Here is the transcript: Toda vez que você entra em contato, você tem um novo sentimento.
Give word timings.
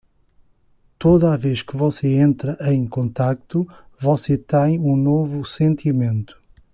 Toda 0.97 1.37
vez 1.37 1.61
que 1.61 1.77
você 1.77 2.13
entra 2.15 2.57
em 2.73 2.87
contato, 2.87 3.67
você 3.99 4.35
tem 4.35 4.79
um 4.79 4.95
novo 4.97 5.45
sentimento. 5.45 6.35